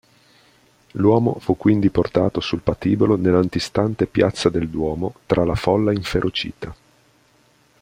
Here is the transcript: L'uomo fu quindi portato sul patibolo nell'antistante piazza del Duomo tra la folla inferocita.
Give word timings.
L'uomo 0.93 1.37
fu 1.39 1.55
quindi 1.57 1.91
portato 1.91 2.39
sul 2.41 2.61
patibolo 2.61 3.17
nell'antistante 3.17 4.07
piazza 4.07 4.49
del 4.49 4.67
Duomo 4.67 5.13
tra 5.27 5.45
la 5.45 5.53
folla 5.53 5.91
inferocita. 5.93 6.75